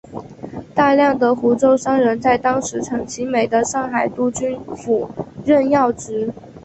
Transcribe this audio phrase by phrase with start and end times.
[0.73, 5.07] 大量的湖州商人在当时陈其美的上海督军府
[5.45, 6.33] 任要职。